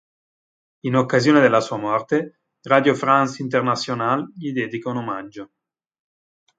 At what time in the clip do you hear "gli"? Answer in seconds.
4.35-4.51